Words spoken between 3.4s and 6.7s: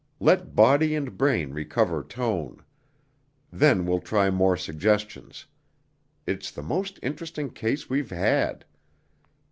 Then we'll try more suggestions. It's the